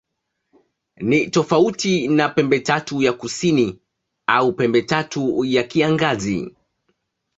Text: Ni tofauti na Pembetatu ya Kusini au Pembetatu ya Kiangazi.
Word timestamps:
Ni 0.97 1.29
tofauti 1.29 2.07
na 2.07 2.29
Pembetatu 2.29 3.01
ya 3.01 3.13
Kusini 3.13 3.79
au 4.27 4.53
Pembetatu 4.53 5.45
ya 5.45 5.63
Kiangazi. 5.63 6.55